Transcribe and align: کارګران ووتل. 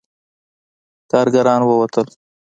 کارګران 1.11 1.61
ووتل. 1.65 2.07